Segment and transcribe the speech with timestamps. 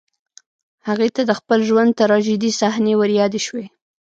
[0.87, 3.65] هغې ته د خپل ژوند تراژيدي صحنې وريادې شوې